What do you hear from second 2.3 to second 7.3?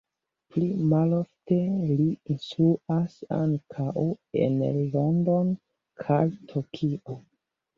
instruas ankaŭ en Londono kaj Tokio.